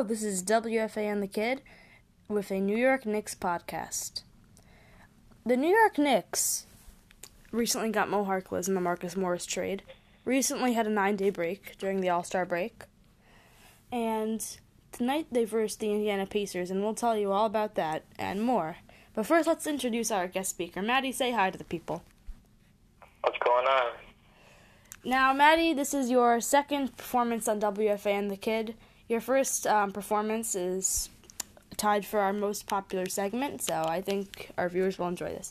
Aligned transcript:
Hello, 0.00 0.08
this 0.08 0.22
is 0.22 0.42
WFA 0.44 1.12
and 1.12 1.22
the 1.22 1.26
Kid 1.26 1.60
with 2.26 2.50
a 2.50 2.58
New 2.58 2.74
York 2.74 3.04
Knicks 3.04 3.34
podcast. 3.34 4.22
The 5.44 5.58
New 5.58 5.68
York 5.68 5.98
Knicks 5.98 6.64
recently 7.52 7.90
got 7.90 8.08
Mo 8.08 8.24
Harkless 8.24 8.66
in 8.66 8.72
the 8.72 8.80
Marcus 8.80 9.14
Morris 9.14 9.44
trade. 9.44 9.82
Recently 10.24 10.72
had 10.72 10.86
a 10.86 10.90
nine 10.90 11.16
day 11.16 11.28
break 11.28 11.76
during 11.76 12.00
the 12.00 12.08
All 12.08 12.24
Star 12.24 12.46
break. 12.46 12.84
And 13.92 14.42
tonight 14.90 15.26
they 15.30 15.44
versed 15.44 15.80
the 15.80 15.92
Indiana 15.92 16.24
Pacers, 16.24 16.70
and 16.70 16.80
we'll 16.80 16.94
tell 16.94 17.14
you 17.14 17.30
all 17.30 17.44
about 17.44 17.74
that 17.74 18.04
and 18.18 18.40
more. 18.40 18.78
But 19.12 19.26
first, 19.26 19.46
let's 19.46 19.66
introduce 19.66 20.10
our 20.10 20.28
guest 20.28 20.48
speaker. 20.48 20.80
Maddie, 20.80 21.12
say 21.12 21.32
hi 21.32 21.50
to 21.50 21.58
the 21.58 21.64
people. 21.64 22.02
What's 23.20 23.38
going 23.44 23.66
on? 23.66 23.92
Now, 25.04 25.34
Maddie, 25.34 25.74
this 25.74 25.92
is 25.92 26.10
your 26.10 26.40
second 26.40 26.96
performance 26.96 27.46
on 27.46 27.60
WFA 27.60 28.18
and 28.18 28.30
the 28.30 28.38
Kid. 28.38 28.76
Your 29.10 29.20
first 29.20 29.66
um, 29.66 29.90
performance 29.90 30.54
is 30.54 31.08
tied 31.76 32.06
for 32.06 32.20
our 32.20 32.32
most 32.32 32.68
popular 32.68 33.06
segment, 33.06 33.60
so 33.60 33.84
I 33.84 34.00
think 34.00 34.52
our 34.56 34.68
viewers 34.68 35.00
will 35.00 35.08
enjoy 35.08 35.30
this. 35.30 35.50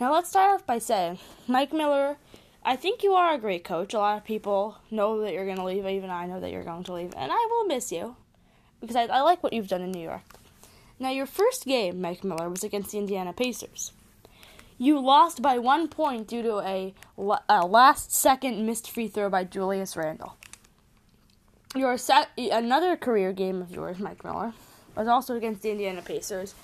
Now, 0.00 0.10
let's 0.10 0.30
start 0.30 0.54
off 0.54 0.66
by 0.66 0.78
saying, 0.78 1.18
Mike 1.46 1.74
Miller, 1.74 2.16
I 2.64 2.76
think 2.76 3.02
you 3.02 3.12
are 3.12 3.34
a 3.34 3.38
great 3.38 3.62
coach. 3.62 3.92
A 3.92 3.98
lot 3.98 4.16
of 4.16 4.24
people 4.24 4.78
know 4.90 5.20
that 5.20 5.34
you're 5.34 5.44
going 5.44 5.58
to 5.58 5.64
leave, 5.64 5.84
even 5.84 6.08
I 6.08 6.24
know 6.24 6.40
that 6.40 6.50
you're 6.50 6.64
going 6.64 6.84
to 6.84 6.94
leave, 6.94 7.12
and 7.14 7.30
I 7.30 7.48
will 7.50 7.66
miss 7.66 7.92
you 7.92 8.16
because 8.80 8.96
I, 8.96 9.02
I 9.02 9.20
like 9.20 9.42
what 9.42 9.52
you've 9.52 9.68
done 9.68 9.82
in 9.82 9.92
New 9.92 10.00
York. 10.00 10.22
Now, 10.98 11.10
your 11.10 11.26
first 11.26 11.66
game, 11.66 12.00
Mike 12.00 12.24
Miller, 12.24 12.48
was 12.48 12.64
against 12.64 12.92
the 12.92 12.98
Indiana 12.98 13.34
Pacers. 13.34 13.92
You 14.78 14.98
lost 14.98 15.42
by 15.42 15.58
one 15.58 15.88
point 15.88 16.26
due 16.26 16.40
to 16.40 16.60
a, 16.60 16.94
a 17.50 17.66
last 17.66 18.14
second 18.14 18.64
missed 18.64 18.90
free 18.90 19.08
throw 19.08 19.28
by 19.28 19.44
Julius 19.44 19.94
Randle. 19.94 20.38
Your 21.74 21.98
set, 21.98 22.28
another 22.38 22.96
career 22.96 23.32
game 23.32 23.60
of 23.60 23.70
yours, 23.70 23.98
Mike 23.98 24.22
Miller, 24.22 24.52
was 24.96 25.08
also 25.08 25.34
against 25.34 25.62
the 25.62 25.70
Indiana 25.70 26.02
Pacers. 26.02 26.54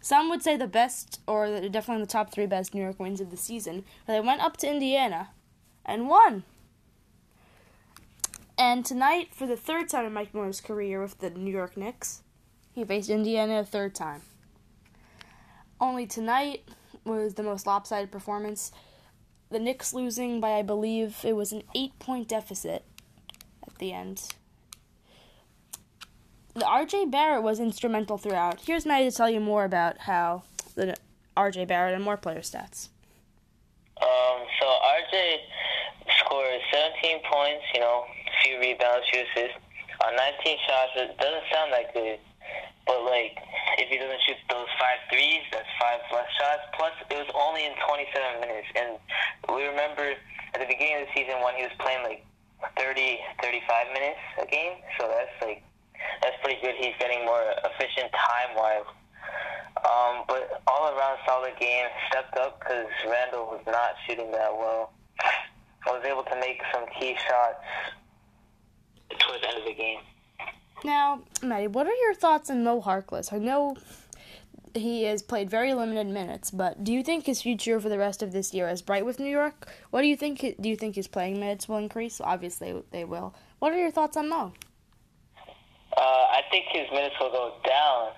Some 0.00 0.28
would 0.30 0.42
say 0.42 0.56
the 0.56 0.66
best, 0.66 1.20
or 1.26 1.46
definitely 1.68 2.04
the 2.04 2.10
top 2.10 2.32
three 2.32 2.46
best 2.46 2.74
New 2.74 2.82
York 2.82 2.98
wins 2.98 3.20
of 3.20 3.30
the 3.30 3.36
season. 3.36 3.84
They 4.06 4.20
went 4.20 4.42
up 4.42 4.56
to 4.58 4.68
Indiana 4.68 5.30
and 5.84 6.08
won. 6.08 6.44
And 8.58 8.84
tonight, 8.84 9.28
for 9.32 9.46
the 9.46 9.56
third 9.56 9.88
time 9.88 10.06
in 10.06 10.12
Mike 10.12 10.34
Miller's 10.34 10.60
career 10.60 11.00
with 11.02 11.18
the 11.18 11.30
New 11.30 11.52
York 11.52 11.76
Knicks, 11.76 12.22
he 12.72 12.84
faced 12.84 13.10
Indiana 13.10 13.60
a 13.60 13.64
third 13.64 13.94
time. 13.94 14.22
Only 15.80 16.06
tonight, 16.06 16.68
was 17.04 17.34
the 17.34 17.42
most 17.42 17.66
lopsided 17.66 18.10
performance. 18.10 18.72
The 19.50 19.58
Knicks 19.58 19.94
losing 19.94 20.40
by, 20.40 20.52
I 20.52 20.62
believe, 20.62 21.18
it 21.24 21.34
was 21.34 21.52
an 21.52 21.62
eight 21.74 21.98
point 21.98 22.28
deficit 22.28 22.84
at 23.66 23.78
the 23.78 23.92
end. 23.92 24.34
RJ 26.60 27.10
Barrett 27.10 27.42
was 27.42 27.60
instrumental 27.60 28.18
throughout. 28.18 28.60
Here's 28.60 28.86
Maddie 28.86 29.10
to 29.10 29.16
tell 29.16 29.30
you 29.30 29.40
more 29.40 29.64
about 29.64 29.98
how 29.98 30.42
the 30.74 30.96
RJ 31.36 31.68
Barrett 31.68 31.94
and 31.94 32.04
more 32.04 32.16
player 32.16 32.40
stats. 32.40 32.88
Um, 34.00 34.38
so 34.60 34.66
RJ 34.66 35.38
scored 36.24 36.60
17 36.72 37.20
points, 37.30 37.64
you 37.74 37.80
know, 37.80 38.04
a 38.06 38.34
few 38.42 38.60
rebounds, 38.60 39.06
few 39.10 39.22
assists 39.22 39.58
on 40.06 40.14
19 40.14 40.58
shots. 40.66 40.92
It 40.96 41.18
doesn't 41.18 41.46
sound 41.52 41.72
that 41.72 41.92
good, 41.92 42.18
but 42.86 43.02
like, 43.04 43.36
if 43.78 43.88
he 43.90 43.98
doesn't 43.98 44.20
shoot 44.26 44.38
those 44.48 44.70
five 44.78 44.98
threes, 45.10 45.42
that's 45.52 45.68
five 45.80 46.00
less 46.12 46.30
shots. 46.38 46.62
Plus, 46.74 46.94
it 47.10 47.18
was 47.18 47.30
only 47.34 47.66
in 47.66 47.74
27 47.86 48.40
minutes, 48.40 48.68
and 48.74 48.98
we 49.54 49.66
remember 49.66 50.14
at 50.54 50.58
the 50.60 50.66
beginning 50.66 51.02
of 51.02 51.06
the 51.06 51.12
season 51.14 51.42
when 51.42 51.54
he 51.54 51.62
was 51.62 51.74
playing 51.78 52.02
like 52.02 52.22
30, 52.78 53.18
35 53.42 53.94
minutes 53.94 54.22
a 54.42 54.46
game. 54.46 54.78
So 54.98 55.06
that's 55.10 55.34
like 55.42 55.62
that's 56.22 56.36
pretty 56.42 56.60
good. 56.60 56.74
He's 56.78 56.94
getting 56.98 57.24
more 57.24 57.42
efficient 57.64 58.12
time 58.12 58.56
wise. 58.56 58.88
Um, 59.78 60.24
but 60.26 60.62
all 60.66 60.88
around 60.96 61.18
solid 61.26 61.52
game. 61.60 61.86
Stepped 62.10 62.36
up 62.38 62.58
because 62.60 62.86
Randle 63.08 63.46
was 63.46 63.60
not 63.66 63.94
shooting 64.06 64.30
that 64.32 64.52
well. 64.52 64.92
I 65.86 65.92
was 65.92 66.04
able 66.04 66.24
to 66.24 66.36
make 66.40 66.60
some 66.72 66.84
key 66.98 67.16
shots 67.28 67.64
towards 69.20 69.42
the 69.42 69.48
end 69.48 69.58
of 69.58 69.64
the 69.64 69.74
game. 69.74 70.00
Now, 70.84 71.22
Maddie, 71.42 71.66
what 71.66 71.86
are 71.86 71.94
your 71.94 72.14
thoughts 72.14 72.50
on 72.50 72.62
Mo 72.62 72.80
Harkless? 72.80 73.32
I 73.32 73.38
know 73.38 73.76
he 74.74 75.04
has 75.04 75.22
played 75.22 75.50
very 75.50 75.74
limited 75.74 76.06
minutes, 76.06 76.50
but 76.50 76.84
do 76.84 76.92
you 76.92 77.02
think 77.02 77.26
his 77.26 77.42
future 77.42 77.80
for 77.80 77.88
the 77.88 77.98
rest 77.98 78.22
of 78.22 78.32
this 78.32 78.54
year 78.54 78.68
is 78.68 78.82
bright 78.82 79.04
with 79.04 79.18
New 79.18 79.30
York? 79.30 79.68
What 79.90 80.02
do 80.02 80.08
you 80.08 80.16
think? 80.16 80.40
Do 80.60 80.68
you 80.68 80.76
think 80.76 80.94
his 80.94 81.08
playing 81.08 81.40
minutes 81.40 81.68
will 81.68 81.78
increase? 81.78 82.20
Obviously, 82.20 82.82
they 82.90 83.04
will. 83.04 83.34
What 83.58 83.72
are 83.72 83.78
your 83.78 83.90
thoughts 83.90 84.16
on 84.16 84.28
Mo? 84.28 84.52
Uh, 85.98 86.38
I 86.38 86.42
think 86.50 86.66
his 86.70 86.86
minutes 86.92 87.16
will 87.20 87.32
go 87.32 87.54
down 87.66 88.14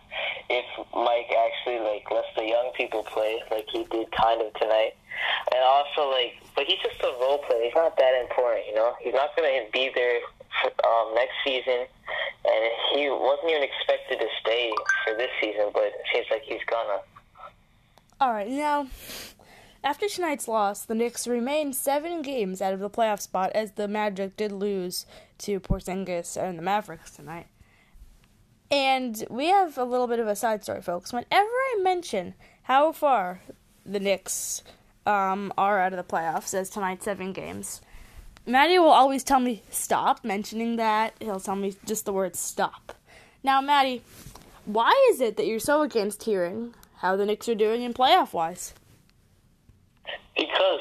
if 0.51 0.67
Mike 0.93 1.33
actually 1.33 1.81
like 1.81 2.05
lets 2.11 2.29
the 2.37 2.45
young 2.45 2.73
people 2.77 3.03
play, 3.03 3.41
like 3.51 3.65
he 3.73 3.85
did 3.85 4.13
kind 4.13 4.43
of 4.43 4.53
tonight. 4.55 4.93
And 5.53 5.65
also, 5.65 6.11
like, 6.11 6.37
but 6.55 6.67
he's 6.67 6.79
just 6.85 7.01
a 7.01 7.13
role 7.21 7.39
player. 7.39 7.65
He's 7.65 7.75
not 7.75 7.97
that 7.97 8.21
important, 8.21 8.67
you 8.69 8.75
know. 8.75 8.95
He's 9.01 9.15
not 9.15 9.35
gonna 9.35 9.65
be 9.73 9.91
there 9.95 10.21
for, 10.61 10.69
um, 10.85 11.15
next 11.15 11.33
season 11.43 11.87
and 12.45 12.65
he 12.93 13.09
wasn't 13.11 13.51
even 13.51 13.63
expected 13.63 14.19
to 14.19 14.27
stay 14.41 14.73
for 15.05 15.15
this 15.17 15.31
season, 15.41 15.71
but 15.73 15.85
it 15.85 15.95
seems 16.13 16.27
like 16.31 16.43
he's 16.43 16.65
gonna. 16.69 17.01
All 18.21 18.33
right, 18.33 18.49
now 18.49 18.89
after 19.85 20.09
tonight's 20.09 20.49
loss, 20.49 20.85
the 20.85 20.95
Knicks 20.95 21.27
remain 21.27 21.73
seven 21.73 22.23
games 22.23 22.61
out 22.61 22.73
of 22.73 22.81
the 22.81 22.91
playoff 22.91 23.21
spot, 23.21 23.51
as 23.55 23.73
the 23.73 23.89
Magic 23.89 24.37
did 24.37 24.53
lose 24.53 25.07
to 25.39 25.61
Porzingis 25.61 26.37
and 26.37 26.59
the 26.59 26.63
Mavericks 26.63 27.11
tonight. 27.11 27.47
And 28.71 29.25
we 29.29 29.47
have 29.47 29.77
a 29.79 29.85
little 29.85 30.07
bit 30.07 30.21
of 30.21 30.29
a 30.29 30.37
side 30.37 30.63
story, 30.63 30.81
folks. 30.81 31.13
Whenever 31.13 31.33
I 31.35 31.79
mention 31.83 32.35
how 32.63 32.93
far 32.93 33.41
the 33.85 33.99
Knicks 33.99 34.63
um, 35.07 35.53
are 35.59 35.81
out 35.81 35.93
of 35.93 35.97
the 35.97 36.05
playoffs, 36.05 36.55
as 36.55 36.71
tonight's 36.71 37.05
seven 37.05 37.33
games, 37.33 37.81
Maddie 38.47 38.79
will 38.79 38.91
always 38.91 39.25
tell 39.25 39.41
me 39.41 39.63
stop 39.71 40.25
mentioning 40.25 40.77
that. 40.77 41.15
He'll 41.21 41.41
tell 41.41 41.57
me 41.57 41.75
just 41.85 42.05
the 42.05 42.13
word 42.13 42.37
stop. 42.37 42.95
Now, 43.43 43.61
Maddie, 43.61 44.03
why 44.67 44.93
is 45.13 45.21
it 45.21 45.37
that 45.37 45.47
you're 45.47 45.59
so 45.59 45.83
against 45.83 46.23
hearing 46.23 46.75
how 46.99 47.17
the 47.17 47.27
Knicks 47.27 47.49
are 47.49 47.55
doing 47.57 47.83
in 47.83 47.93
playoff 47.93 48.33
wise? 48.33 48.75
Because 50.37 50.81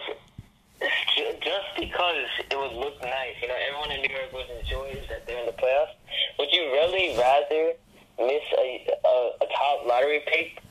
just 1.49 1.73
because 1.81 2.29
it 2.37 2.53
would 2.53 2.77
look 2.77 3.01
nice, 3.01 3.33
you 3.41 3.47
know, 3.47 3.57
everyone 3.57 3.89
in 3.89 4.05
New 4.05 4.13
York 4.13 4.29
would 4.33 4.49
enjoy 4.61 4.93
that 5.09 5.25
they're 5.25 5.41
in 5.41 5.47
the 5.49 5.57
playoffs. 5.57 5.97
Would 6.37 6.53
you 6.53 6.61
really 6.77 7.17
rather 7.17 7.73
miss 8.21 8.45
a, 8.53 8.85
a, 8.85 9.15
a 9.41 9.47
top 9.49 9.87
lottery 9.89 10.21
pick 10.29 10.61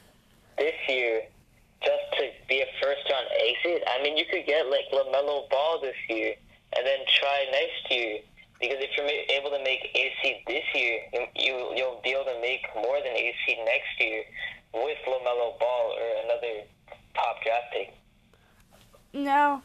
this 0.56 0.78
year 0.86 1.26
just 1.82 2.06
to 2.18 2.30
be 2.48 2.62
a 2.62 2.68
first 2.78 3.02
round 3.10 3.26
exit? 3.42 3.82
I 3.90 4.02
mean, 4.04 4.16
you 4.16 4.24
could 4.30 4.46
get 4.46 4.70
like 4.70 4.86
LaMelo 4.94 5.50
Ball 5.50 5.80
this 5.82 5.98
year 6.08 6.34
and 6.76 6.86
then 6.86 6.98
try 7.18 7.46
next 7.50 7.90
year. 7.90 8.20
Because 8.60 8.78
if 8.78 8.90
you're 8.96 9.06
able 9.06 9.50
to 9.50 9.62
make 9.62 9.82
AC 9.94 10.42
this 10.46 10.64
year, 10.74 10.98
you 11.34 11.74
you'll 11.74 12.00
be 12.02 12.10
able 12.10 12.26
to 12.26 12.40
make 12.40 12.62
more 12.74 12.98
than 13.02 13.14
AC 13.14 13.38
next 13.64 13.94
year 13.98 14.22
with 14.74 14.98
LaMelo 15.06 15.58
Ball 15.58 15.94
or 15.94 16.08
another 16.24 16.66
top 17.14 17.42
draft 17.42 17.66
pick. 17.72 17.94
Now, 19.12 19.62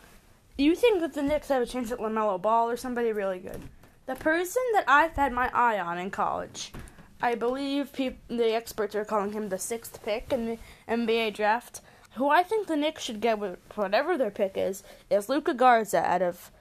you 0.57 0.75
think 0.75 0.99
that 1.01 1.13
the 1.13 1.23
Knicks 1.23 1.47
have 1.47 1.61
a 1.61 1.65
chance 1.65 1.91
at 1.91 1.99
LaMelo 1.99 2.41
Ball 2.41 2.69
or 2.69 2.77
somebody 2.77 3.11
really 3.11 3.39
good? 3.39 3.61
The 4.05 4.15
person 4.15 4.61
that 4.73 4.83
I've 4.87 5.13
had 5.13 5.33
my 5.33 5.49
eye 5.53 5.79
on 5.79 5.97
in 5.97 6.11
college, 6.11 6.71
I 7.21 7.35
believe 7.35 7.93
peop- 7.93 8.27
the 8.27 8.53
experts 8.53 8.95
are 8.95 9.05
calling 9.05 9.31
him 9.31 9.49
the 9.49 9.57
sixth 9.57 10.03
pick 10.03 10.31
in 10.31 10.45
the 10.45 10.57
NBA 10.87 11.33
draft. 11.33 11.81
Who 12.15 12.29
I 12.29 12.43
think 12.43 12.67
the 12.67 12.75
Knicks 12.75 13.01
should 13.01 13.21
get 13.21 13.39
with 13.39 13.57
whatever 13.75 14.17
their 14.17 14.29
pick 14.29 14.53
is 14.55 14.83
is 15.09 15.29
Luka 15.29 15.53
Garza 15.53 16.05
out 16.05 16.21
of 16.21 16.51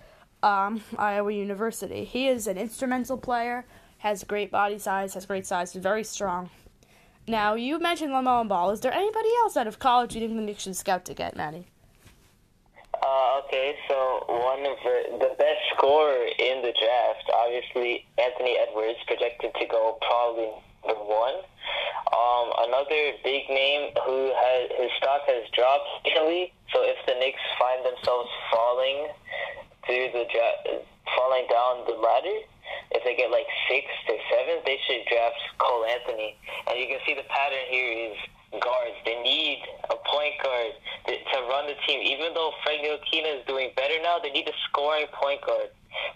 um, 0.42 0.82
Iowa 0.97 1.32
University. 1.32 2.04
He 2.04 2.28
is 2.28 2.47
an 2.47 2.56
instrumental 2.56 3.19
player, 3.19 3.66
has 3.98 4.25
great 4.25 4.50
body 4.50 4.78
size, 4.78 5.14
has 5.14 5.26
great 5.26 5.47
size, 5.47 5.75
very 5.75 6.05
strong. 6.05 6.49
Now, 7.28 7.55
you 7.55 7.78
mentioned 7.78 8.12
LaMelo 8.12 8.49
Ball. 8.49 8.70
Is 8.70 8.81
there 8.81 8.93
anybody 8.94 9.28
else 9.43 9.56
out 9.56 9.67
of 9.67 9.78
college 9.78 10.14
you 10.14 10.20
think 10.20 10.34
the 10.34 10.43
Knicks 10.43 10.62
should 10.62 10.76
scout 10.76 11.05
to 11.05 11.14
get, 11.14 11.37
Maddie? 11.37 11.67
Okay, 13.47 13.75
so 13.89 14.25
one 14.29 14.65
of 14.65 14.77
the, 14.85 15.19
the 15.19 15.35
best 15.35 15.61
scorer 15.77 16.25
in 16.39 16.62
the 16.62 16.73
draft, 16.73 17.27
obviously 17.35 18.06
Anthony 18.17 18.56
Edwards, 18.56 18.99
projected 19.06 19.53
to 19.59 19.67
go 19.67 19.99
probably 20.00 20.49
number 20.87 21.05
one. 21.05 21.43
Um, 22.12 22.47
another 22.69 23.19
big 23.25 23.49
name 23.49 23.91
who 24.05 24.31
has 24.31 24.71
his 24.79 24.91
stock 24.99 25.27
has 25.27 25.49
dropped 25.53 25.89
recently. 26.05 26.53
So 26.73 26.85
if 26.87 26.97
the 27.06 27.19
Knicks 27.19 27.43
find 27.59 27.85
themselves 27.85 28.31
falling 28.53 29.11
through 29.87 30.09
the 30.12 30.25
draft, 30.31 30.87
falling 31.17 31.47
down 31.50 31.89
the 31.89 31.99
ladder, 31.99 32.47
if 32.93 33.03
they 33.05 33.17
get 33.17 33.33
like 33.33 33.49
sixth 33.69 34.06
or 34.06 34.21
seventh, 34.31 34.65
they 34.65 34.79
should 34.87 35.03
draft 35.09 35.41
Cole 35.82 35.90
Anthony. 35.90 36.37
And 36.69 36.79
you 36.79 36.87
can 36.87 36.99
see 37.06 37.14
the 37.14 37.26
pattern 37.29 37.67
here 37.70 38.12
is 38.12 38.17
guards. 38.61 38.96
They 39.05 39.20
need 39.23 39.62
a 39.90 39.96
point 39.96 40.34
guard 40.43 40.73
to 41.06 41.38
run 41.49 41.67
the 41.67 41.75
team. 41.87 42.00
Even 42.02 42.34
though 42.34 42.52
Frank 42.64 42.82
Ntilikina 42.82 43.40
is 43.40 43.46
doing 43.46 43.70
better 43.76 43.94
now, 44.02 44.19
they 44.23 44.31
need 44.31 44.49
a 44.49 44.52
scoring 44.69 45.06
point 45.12 45.40
guard 45.44 45.70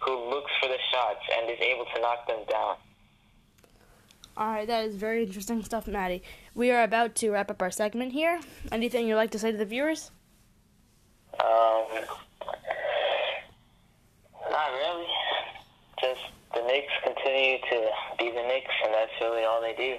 who 0.05 0.31
looks 0.31 0.51
for 0.61 0.69
the 0.69 0.79
shots 0.93 1.21
and 1.37 1.51
is 1.51 1.61
able 1.61 1.85
to 1.95 2.01
knock 2.01 2.27
them 2.27 2.41
down. 2.51 2.77
All 4.37 4.49
right, 4.49 4.67
that 4.67 4.85
is 4.85 4.97
very 4.97 5.25
interesting 5.25 5.63
stuff, 5.65 5.87
Maddie. 5.87 6.23
We 6.55 6.71
are 6.71 6.83
about 6.83 7.15
to 7.17 7.31
wrap 7.31 7.51
up 7.51 7.63
our 7.63 7.71
segment 7.71 8.13
here. 8.13 8.39
Anything 8.71 9.09
you'd 9.09 9.17
like 9.17 9.31
to 9.31 9.39
say 9.39 9.51
to 9.51 9.57
the 9.57 9.65
viewers? 9.65 10.11
Um, 11.41 11.87
not 14.51 14.73
really. 14.73 15.07
Just 16.03 16.21
the 16.55 16.61
Knicks 16.67 16.93
continue 17.37 17.59
to 17.59 17.91
be 18.19 18.31
the 18.31 18.43
Knicks, 18.43 18.75
and 18.85 18.95
that's 18.95 19.13
really 19.21 19.45
all 19.45 19.61
they 19.61 19.75
do. 19.75 19.97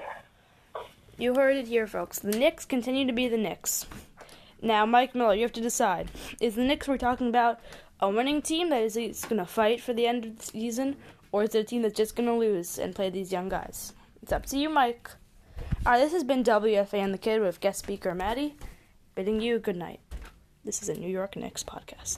You 1.18 1.36
heard 1.36 1.56
it 1.56 1.68
here, 1.68 1.88
folks. 1.88 2.20
The 2.20 2.38
Knicks 2.38 2.66
continue 2.66 3.06
to 3.06 3.14
be 3.14 3.28
the 3.28 3.38
Knicks. 3.38 3.86
Now, 4.62 4.86
Mike 4.86 5.14
Miller, 5.14 5.36
you 5.36 5.44
have 5.44 5.54
to 5.54 5.62
decide. 5.62 6.10
Is 6.42 6.56
the 6.56 6.64
Knicks 6.64 6.88
we're 6.88 6.98
talking 6.98 7.30
about 7.30 7.60
a 8.00 8.10
winning 8.10 8.42
team 8.42 8.70
that 8.72 8.82
is 8.82 8.96
going 8.96 9.38
to 9.38 9.46
fight 9.46 9.82
for 9.82 9.94
the 9.94 10.08
end 10.08 10.26
of 10.26 10.38
the 10.38 10.46
season, 10.46 10.96
or 11.32 11.44
is 11.44 11.54
it 11.54 11.60
a 11.60 11.64
team 11.64 11.84
that's 11.84 11.96
just 11.96 12.16
going 12.16 12.28
to 12.28 12.34
lose 12.34 12.80
and 12.80 12.96
play 12.96 13.10
these 13.10 13.32
young 13.32 13.50
guys? 13.50 13.94
It's 14.24 14.32
up 14.32 14.46
to 14.48 14.58
you, 14.58 14.70
Mike. 14.70 15.12
All 15.86 15.94
right, 15.94 16.00
this 16.00 16.14
has 16.14 16.24
been 16.24 16.44
WFA 16.44 16.96
and 16.96 17.14
the 17.14 17.20
Kid 17.20 17.42
with 17.42 17.60
guest 17.60 17.80
speaker 17.80 18.16
Maddie, 18.16 18.56
bidding 19.16 19.42
you 19.42 19.60
good 19.60 19.76
night. 19.76 20.00
This 20.66 20.82
is 20.82 20.90
a 20.90 20.96
New 20.96 21.10
York 21.10 21.36
Knicks 21.36 21.64
podcast. 21.64 22.18